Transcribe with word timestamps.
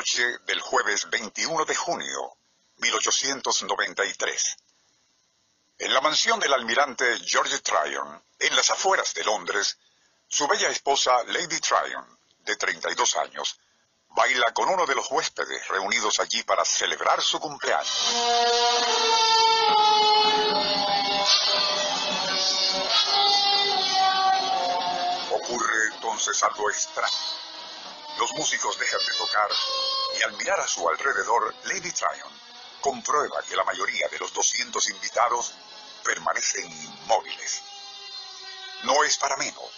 Medianoche 0.00 0.38
del 0.46 0.60
jueves 0.60 1.10
21 1.10 1.64
de 1.66 1.74
junio, 1.74 2.32
1893. 2.78 4.56
En 5.78 5.92
la 5.92 6.00
mansión 6.00 6.40
del 6.40 6.54
almirante 6.54 7.18
George 7.26 7.58
Tryon, 7.58 8.22
en 8.38 8.56
las 8.56 8.70
afueras 8.70 9.12
de 9.12 9.24
Londres, 9.24 9.76
su 10.26 10.48
bella 10.48 10.70
esposa 10.70 11.22
Lady 11.24 11.60
Tryon, 11.60 12.18
de 12.38 12.56
32 12.56 13.16
años, 13.16 13.58
baila 14.08 14.54
con 14.54 14.70
uno 14.70 14.86
de 14.86 14.94
los 14.94 15.10
huéspedes 15.10 15.68
reunidos 15.68 16.18
allí 16.18 16.42
para 16.44 16.64
celebrar 16.64 17.20
su 17.20 17.38
cumpleaños. 17.38 18.14
Ocurre 25.30 25.86
entonces 25.92 26.42
algo 26.42 26.70
extraño. 26.70 27.39
Los 28.20 28.32
músicos 28.32 28.78
dejan 28.78 29.00
de 29.00 29.14
tocar 29.14 29.48
y 30.18 30.22
al 30.24 30.32
mirar 30.34 30.60
a 30.60 30.68
su 30.68 30.86
alrededor, 30.86 31.54
Lady 31.64 31.90
Tryon 31.90 32.30
comprueba 32.82 33.42
que 33.48 33.56
la 33.56 33.64
mayoría 33.64 34.08
de 34.08 34.18
los 34.18 34.34
200 34.34 34.90
invitados 34.90 35.54
permanecen 36.04 36.70
inmóviles. 36.70 37.62
No 38.82 39.04
es 39.04 39.16
para 39.16 39.38
menos, 39.38 39.70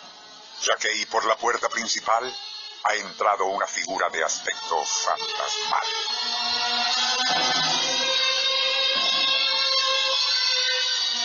ya 0.61 0.75
que 0.77 0.89
ahí 0.89 1.07
por 1.07 1.25
la 1.25 1.37
puerta 1.37 1.69
principal 1.69 2.37
ha 2.83 2.95
entrado 2.97 3.45
una 3.45 3.69
figura 3.69 4.09
de 4.09 4.25
aspecto 4.25 4.85
fantasmal. 4.85 5.87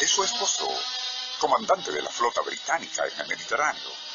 Es 0.01 0.11
su 0.11 0.23
esposo, 0.23 0.69
comandante 1.39 1.91
de 1.91 2.03
la 2.03 2.11
flota 2.11 2.41
británica 2.41 3.07
en 3.07 3.21
el 3.21 3.27
Mediterráneo. 3.27 4.06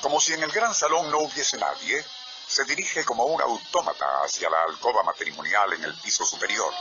Como 0.00 0.20
si 0.20 0.32
en 0.32 0.42
el 0.42 0.50
gran 0.50 0.74
salón 0.74 1.10
no 1.10 1.18
hubiese 1.18 1.56
nadie, 1.58 2.04
se 2.46 2.64
dirige 2.64 3.04
como 3.04 3.24
un 3.24 3.40
autómata 3.40 4.06
hacia 4.24 4.50
la 4.50 4.62
alcoba 4.64 5.02
matrimonial 5.02 5.72
en 5.74 5.84
el 5.84 5.94
piso 5.94 6.24
superior. 6.24 6.72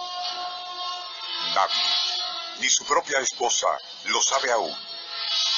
Nadie 1.54 2.10
ni 2.60 2.70
su 2.70 2.86
propia 2.86 3.20
esposa 3.20 3.68
lo 4.06 4.22
sabe 4.22 4.52
aún, 4.52 4.76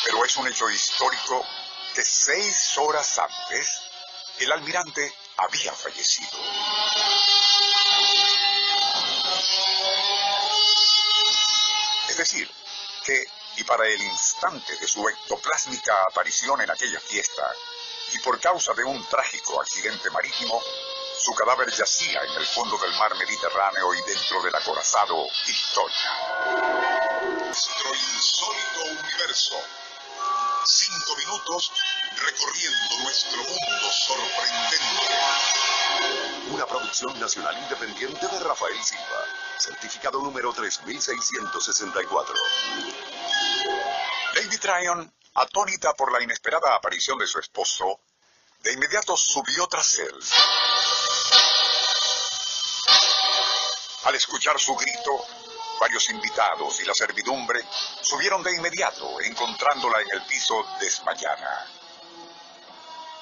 pero 0.04 0.24
es 0.24 0.36
un 0.38 0.48
hecho 0.48 0.70
histórico 0.70 1.46
que 1.96 2.04
seis 2.04 2.78
horas 2.78 3.20
antes 3.20 3.82
el 4.40 4.52
almirante 4.52 5.14
había 5.38 5.74
fallecido. 5.74 6.30
Para 13.72 13.88
el 13.88 14.02
instante 14.02 14.76
de 14.76 14.86
su 14.86 15.08
ectoplásmica 15.08 15.96
aparición 16.10 16.60
en 16.60 16.70
aquella 16.70 17.00
fiesta, 17.00 17.50
y 18.14 18.20
por 18.20 18.38
causa 18.42 18.74
de 18.74 18.84
un 18.84 19.02
trágico 19.08 19.62
accidente 19.62 20.10
marítimo, 20.10 20.62
su 21.18 21.34
cadáver 21.36 21.72
yacía 21.72 22.22
en 22.22 22.34
el 22.34 22.46
fondo 22.48 22.78
del 22.80 22.92
mar 22.96 23.16
Mediterráneo 23.16 23.94
y 23.94 24.02
dentro 24.02 24.44
del 24.44 24.54
acorazado 24.54 25.26
Victoria. 25.48 26.12
Nuestro 27.46 27.96
insólito 27.96 28.82
universo. 29.00 29.56
Cinco 30.66 31.16
minutos 31.16 31.72
recorriendo 32.18 32.98
nuestro 33.04 33.38
mundo 33.38 33.92
sorprendente. 34.06 35.16
Una 36.50 36.66
producción 36.66 37.18
nacional 37.22 37.58
independiente 37.58 38.28
de 38.28 38.40
Rafael 38.42 38.84
Silva. 38.84 39.41
Certificado 39.62 40.20
número 40.20 40.52
3664. 40.54 42.36
Lady 44.34 44.58
Tryon, 44.58 45.14
atónita 45.36 45.94
por 45.94 46.12
la 46.12 46.20
inesperada 46.20 46.74
aparición 46.74 47.20
de 47.20 47.28
su 47.28 47.38
esposo, 47.38 48.00
de 48.62 48.74
inmediato 48.74 49.16
subió 49.16 49.68
tras 49.68 50.00
él. 50.00 50.20
Al 54.06 54.16
escuchar 54.16 54.60
su 54.60 54.76
grito, 54.76 55.24
varios 55.80 56.10
invitados 56.10 56.80
y 56.82 56.86
la 56.86 56.96
servidumbre 56.96 57.64
subieron 58.02 58.42
de 58.42 58.56
inmediato, 58.56 59.22
encontrándola 59.22 60.02
en 60.02 60.10
el 60.12 60.24
piso 60.24 60.66
desmayada. 60.80 61.68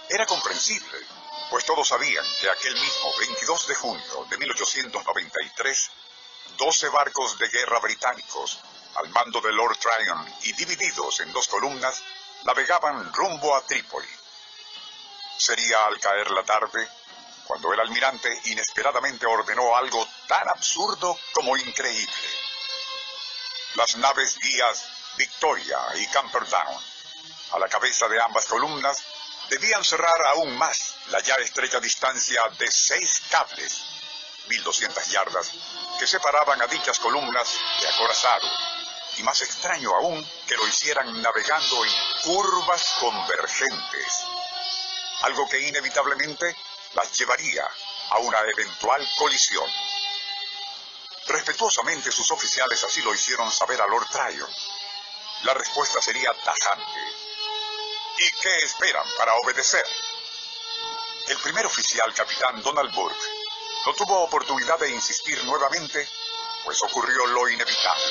Era 0.07 0.25
comprensible, 0.25 0.99
pues 1.49 1.65
todos 1.65 1.85
sabían 1.85 2.25
que 2.39 2.49
aquel 2.49 2.75
mismo 2.75 3.13
22 3.19 3.67
de 3.67 3.75
junio 3.75 4.25
de 4.29 4.37
1893, 4.37 5.91
12 6.59 6.89
barcos 6.89 7.39
de 7.39 7.47
guerra 7.47 7.79
británicos, 7.79 8.59
al 8.95 9.07
mando 9.09 9.39
de 9.39 9.53
Lord 9.53 9.77
Tryon 9.77 10.27
y 10.43 10.51
divididos 10.51 11.21
en 11.21 11.31
dos 11.31 11.47
columnas, 11.47 12.03
navegaban 12.43 13.13
rumbo 13.13 13.55
a 13.55 13.61
Trípoli. 13.61 14.09
Sería 15.37 15.85
al 15.85 15.97
caer 16.01 16.29
la 16.31 16.43
tarde 16.43 16.85
cuando 17.45 17.71
el 17.71 17.79
almirante 17.79 18.41
inesperadamente 18.45 19.25
ordenó 19.25 19.73
algo 19.73 20.05
tan 20.27 20.49
absurdo 20.49 21.17
como 21.31 21.55
increíble. 21.55 22.29
Las 23.75 23.95
naves 23.95 24.37
guías 24.37 24.85
Victoria 25.15 25.79
y 25.95 26.07
Camperdown, 26.07 26.77
a 27.53 27.59
la 27.59 27.69
cabeza 27.69 28.09
de 28.09 28.21
ambas 28.21 28.45
columnas, 28.47 29.01
debían 29.49 29.83
cerrar 29.85 30.27
aún 30.27 30.57
más 30.57 30.95
la 31.07 31.21
ya 31.21 31.35
estrecha 31.35 31.79
distancia 31.79 32.41
de 32.57 32.69
seis 32.69 33.21
cables, 33.29 33.98
1200 34.49 35.07
yardas, 35.11 35.51
que 35.99 36.07
separaban 36.07 36.61
a 36.61 36.67
dichas 36.67 36.99
columnas 36.99 37.47
de 37.81 37.87
acorazado, 37.87 38.47
y 39.17 39.23
más 39.23 39.41
extraño 39.41 39.95
aún 39.95 40.27
que 40.47 40.55
lo 40.55 40.67
hicieran 40.67 41.21
navegando 41.21 41.85
en 41.85 41.91
curvas 42.23 42.95
convergentes, 42.99 44.25
algo 45.21 45.47
que 45.47 45.67
inevitablemente 45.67 46.55
las 46.93 47.17
llevaría 47.17 47.69
a 48.09 48.17
una 48.19 48.39
eventual 48.39 49.07
colisión. 49.17 49.69
Respetuosamente 51.27 52.11
sus 52.11 52.31
oficiales 52.31 52.83
así 52.83 53.01
lo 53.01 53.13
hicieron 53.13 53.51
saber 53.51 53.79
a 53.81 53.87
Lord 53.87 54.07
Tryon. 54.09 54.49
La 55.43 55.53
respuesta 55.53 56.01
sería 56.01 56.33
tajante. 56.33 56.99
¿Y 58.17 58.31
qué 58.41 58.57
esperan 58.63 59.05
para 59.17 59.35
obedecer? 59.35 59.85
El 61.27 61.37
primer 61.37 61.65
oficial, 61.67 62.11
capitán 62.15 62.61
Donald 62.63 62.93
Burke, 62.95 63.38
no 63.85 63.93
tuvo 63.93 64.23
oportunidad 64.23 64.79
de 64.79 64.91
insistir 64.91 65.43
nuevamente, 65.45 66.07
pues 66.65 66.81
ocurrió 66.83 67.25
lo 67.27 67.49
inevitable. 67.49 68.05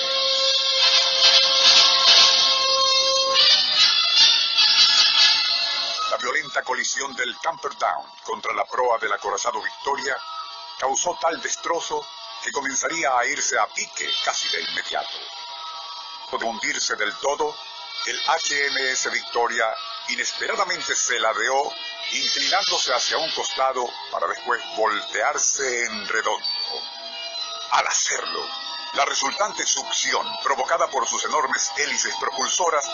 La 6.10 6.16
violenta 6.16 6.62
colisión 6.62 7.14
del 7.14 7.36
Camperdown 7.40 8.06
contra 8.24 8.54
la 8.54 8.64
proa 8.64 8.98
del 8.98 9.12
acorazado 9.12 9.62
Victoria 9.62 10.16
causó 10.78 11.18
tal 11.20 11.40
destrozo 11.42 12.04
que 12.42 12.52
comenzaría 12.52 13.16
a 13.16 13.26
irse 13.26 13.58
a 13.58 13.66
pique 13.66 14.08
casi 14.24 14.48
de 14.56 14.62
inmediato. 14.62 15.18
De 16.30 16.44
hundirse 16.44 16.94
del 16.96 17.14
todo, 17.16 17.54
el 18.06 18.18
HMS 18.20 19.10
Victoria 19.10 19.66
inesperadamente 20.08 20.94
se 20.94 21.18
ladeó, 21.18 21.72
inclinándose 22.12 22.94
hacia 22.94 23.18
un 23.18 23.30
costado 23.32 23.88
para 24.10 24.26
después 24.26 24.62
voltearse 24.76 25.84
en 25.84 26.08
redondo. 26.08 26.46
Al 27.72 27.86
hacerlo, 27.86 28.46
la 28.94 29.04
resultante 29.04 29.66
succión 29.66 30.26
provocada 30.42 30.88
por 30.88 31.06
sus 31.06 31.24
enormes 31.24 31.70
hélices 31.76 32.14
propulsoras 32.18 32.88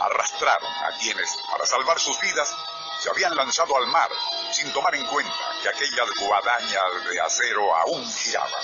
arrastraron 0.00 0.72
a 0.84 0.96
quienes, 0.98 1.36
para 1.50 1.64
salvar 1.66 1.98
sus 1.98 2.20
vidas, 2.20 2.54
se 3.00 3.08
habían 3.10 3.34
lanzado 3.34 3.76
al 3.76 3.86
mar 3.86 4.10
sin 4.52 4.72
tomar 4.72 4.94
en 4.94 5.06
cuenta 5.06 5.32
que 5.62 5.68
aquellas 5.68 6.08
guadañas 6.20 7.04
de 7.08 7.20
acero 7.20 7.74
aún 7.76 8.12
giraban. 8.12 8.62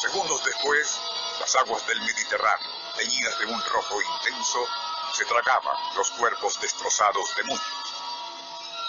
Segundos 0.00 0.44
después, 0.44 1.00
las 1.40 1.56
aguas 1.56 1.86
del 1.86 2.00
Mediterráneo, 2.02 2.70
teñidas 2.96 3.38
de 3.38 3.46
un 3.46 3.62
rojo 3.64 4.00
intenso, 4.00 4.66
se 5.12 5.24
tragaban 5.24 5.76
los 5.96 6.10
cuerpos 6.12 6.60
destrozados 6.60 7.34
de 7.36 7.44
muchos. 7.44 7.66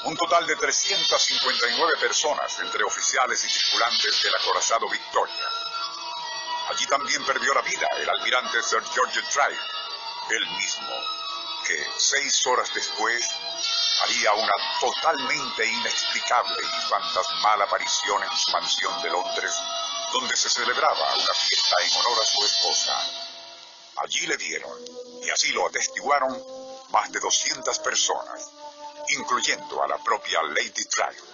Un 0.06 0.18
total 0.18 0.46
de 0.46 0.56
359 0.56 1.98
personas, 2.00 2.60
entre 2.60 2.84
oficiales 2.84 3.44
y 3.44 3.48
tripulantes 3.48 4.24
del 4.24 4.36
acorazado 4.36 4.90
Victoria. 4.90 5.50
Allí 6.70 6.86
también 6.88 7.24
perdió 7.26 7.54
la 7.54 7.62
vida 7.62 7.88
el 7.98 8.10
almirante 8.10 8.62
Sir 8.64 8.84
George 8.94 9.22
Tryon, 9.32 9.60
él 10.30 10.48
mismo, 10.58 10.94
que 11.66 11.88
seis 11.98 12.46
horas 12.48 12.74
después 12.74 13.30
haría 14.04 14.34
una 14.34 14.54
totalmente 14.80 15.66
inexplicable 15.66 16.62
y 16.62 16.90
fantasmal 16.90 17.62
aparición 17.62 18.24
en 18.24 18.38
su 18.38 18.52
mansión 18.52 19.02
de 19.02 19.10
Londres, 19.10 19.54
donde 20.12 20.36
se 20.36 20.50
celebraba 20.50 21.16
una 21.16 21.34
fiesta 21.34 21.76
en 21.82 21.98
honor 22.00 22.22
a 22.22 22.26
su 22.26 22.46
esposa. 22.46 23.33
Allí 23.98 24.26
le 24.28 24.38
dieron, 24.38 24.72
y 25.24 25.30
así 25.30 25.52
lo 25.52 25.68
atestiguaron, 25.68 26.42
más 26.92 27.12
de 27.12 27.20
200 27.20 27.80
personas, 27.80 28.50
incluyendo 29.10 29.84
a 29.84 29.88
la 29.88 29.98
propia 30.04 30.42
Lady 30.44 30.86
Tryon. 30.86 31.28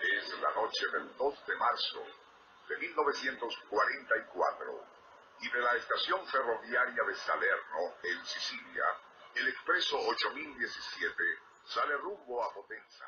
Es 0.00 0.40
la 0.40 0.54
noche 0.54 0.86
del 0.92 1.14
2 1.16 1.46
de 1.46 1.56
marzo 1.56 2.02
de 2.68 2.78
1944 2.78 4.84
y 5.40 5.50
de 5.50 5.60
la 5.60 5.76
estación 5.76 6.26
ferroviaria 6.26 7.04
de 7.04 7.14
Salerno, 7.14 7.94
en 8.02 8.26
Sicilia, 8.26 8.84
el 9.34 9.48
expreso 9.48 9.98
8017 9.98 11.14
sale 11.64 11.96
rumbo 11.98 12.42
a 12.42 12.54
Potenza. 12.54 13.04